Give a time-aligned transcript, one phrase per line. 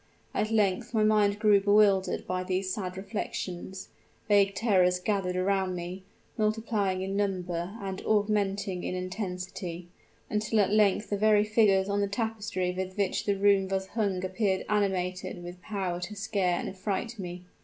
[0.33, 3.89] At length my mind grew bewildered by those sad reflections;
[4.27, 6.01] vague terrors gathered around me
[6.39, 9.89] multiplying in number and augmenting in intensity,
[10.27, 14.25] until at length the very figures on the tapestry with which the room was hung
[14.25, 17.43] appeared animated with power to scare and affright me.